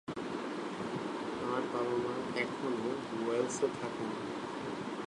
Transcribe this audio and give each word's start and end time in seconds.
তাঁর 1.37 1.61
বাবা-মা 1.71 2.13
এখনো 2.35 2.89
ওয়েলসে 3.19 3.67
থাকেন। 3.77 4.09